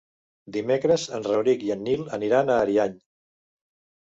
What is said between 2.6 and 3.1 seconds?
Ariany.